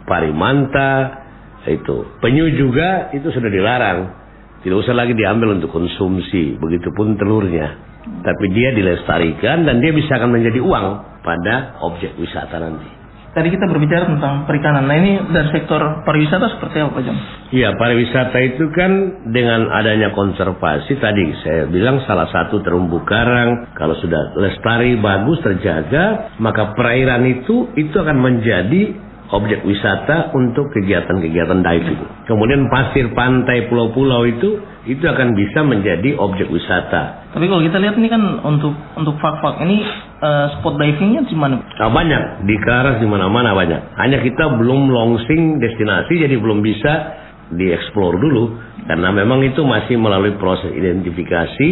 parimanta, 0.10 1.24
itu. 1.70 1.98
Penyu 2.20 2.52
juga 2.58 3.13
itu 3.16 3.28
sudah 3.32 3.48
dilarang. 3.48 4.00
Tidak 4.63 4.76
usah 4.80 4.96
lagi 4.96 5.12
diambil 5.16 5.60
untuk 5.60 5.72
konsumsi, 5.72 6.56
begitupun 6.56 7.20
telurnya. 7.20 7.68
Tapi 8.04 8.46
dia 8.52 8.76
dilestarikan 8.76 9.68
dan 9.68 9.80
dia 9.80 9.92
bisa 9.96 10.20
akan 10.20 10.32
menjadi 10.32 10.60
uang 10.60 11.12
pada 11.24 11.80
objek 11.82 12.14
wisata 12.20 12.60
nanti. 12.60 13.02
Tadi 13.34 13.50
kita 13.50 13.66
berbicara 13.66 14.06
tentang 14.06 14.46
perikanan. 14.46 14.86
Nah 14.86 14.94
ini 14.94 15.18
dari 15.34 15.50
sektor 15.50 15.82
pariwisata 16.06 16.54
seperti 16.54 16.86
apa 16.86 16.94
Pak 16.94 17.02
Jam? 17.02 17.18
Iya 17.50 17.74
pariwisata 17.74 18.38
itu 18.46 18.70
kan 18.70 18.92
dengan 19.34 19.74
adanya 19.74 20.14
konservasi 20.14 21.02
tadi 21.02 21.34
saya 21.42 21.66
bilang 21.66 22.06
salah 22.06 22.30
satu 22.30 22.62
terumbu 22.62 23.02
karang 23.02 23.74
kalau 23.74 23.98
sudah 23.98 24.38
lestari 24.38 25.02
bagus 25.02 25.42
terjaga 25.42 26.38
maka 26.38 26.78
perairan 26.78 27.26
itu 27.26 27.74
itu 27.74 27.96
akan 27.98 28.22
menjadi 28.22 29.12
objek 29.34 29.65
wisata 29.65 30.30
untuk 30.38 30.69
kegiatan-kegiatan 30.69 31.65
diving. 31.65 32.30
Kemudian 32.30 32.69
pasir 32.69 33.10
pantai 33.17 33.65
pulau-pulau 33.65 34.30
itu 34.30 34.62
itu 34.86 35.02
akan 35.02 35.34
bisa 35.34 35.65
menjadi 35.65 36.13
objek 36.22 36.54
wisata. 36.54 37.34
Tapi 37.34 37.46
kalau 37.50 37.65
kita 37.65 37.82
lihat 37.82 37.98
ini 37.98 38.08
kan 38.13 38.22
untuk 38.46 38.78
untuk 38.93 39.17
fak-fak 39.17 39.65
ini 39.65 39.82
uh, 40.22 40.54
spot 40.60 40.78
divingnya 40.78 41.26
di 41.26 41.34
mana? 41.34 41.65
Nah, 41.65 41.89
banyak 41.89 42.46
di 42.46 42.56
Karas 42.62 43.02
di 43.02 43.08
mana-mana 43.10 43.58
banyak. 43.58 43.98
Hanya 43.98 44.22
kita 44.22 44.54
belum 44.62 44.93
launching 44.93 45.58
destinasi 45.58 46.13
jadi 46.22 46.38
belum 46.38 46.62
bisa 46.62 46.93
dieksplor 47.54 48.22
dulu 48.22 48.43
karena 48.86 49.10
memang 49.15 49.41
itu 49.46 49.65
masih 49.65 49.98
melalui 49.98 50.36
proses 50.38 50.69
identifikasi 50.74 51.69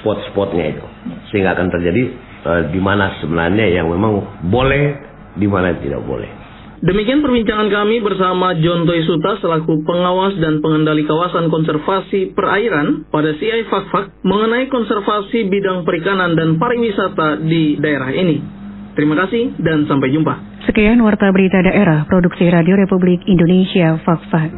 spot-spotnya 0.00 0.64
itu 0.76 0.84
sehingga 1.28 1.56
akan 1.58 1.68
terjadi 1.68 2.02
uh, 2.46 2.62
di 2.72 2.80
mana 2.80 3.20
sebenarnya 3.20 3.68
yang 3.68 3.90
memang 3.92 4.42
boleh 4.48 4.96
di 5.36 5.48
mana 5.48 5.76
tidak 5.76 6.00
boleh. 6.04 6.41
Demikian 6.82 7.22
perbincangan 7.22 7.70
kami 7.70 8.02
bersama 8.02 8.58
John 8.58 8.82
Toy 8.82 9.06
Suta 9.06 9.38
selaku 9.38 9.86
pengawas 9.86 10.34
dan 10.42 10.58
pengendali 10.58 11.06
kawasan 11.06 11.46
konservasi 11.46 12.34
perairan 12.34 13.06
pada 13.06 13.38
CI 13.38 13.70
Fakfak 13.70 14.18
mengenai 14.26 14.66
konservasi 14.66 15.46
bidang 15.46 15.86
perikanan 15.86 16.34
dan 16.34 16.58
pariwisata 16.58 17.38
di 17.38 17.78
daerah 17.78 18.10
ini. 18.10 18.42
Terima 18.98 19.14
kasih 19.14 19.62
dan 19.62 19.86
sampai 19.86 20.10
jumpa. 20.10 20.66
Sekian 20.66 20.98
Warta 21.06 21.30
Berita 21.30 21.62
Daerah 21.62 22.02
Produksi 22.10 22.50
Radio 22.50 22.74
Republik 22.74 23.22
Indonesia 23.30 24.02
Fakfak. 24.02 24.50